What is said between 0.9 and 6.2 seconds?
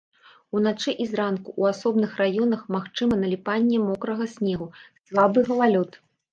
і зранку ў асобных раёнах магчыма наліпанне мокрага снегу, слабы галалёд.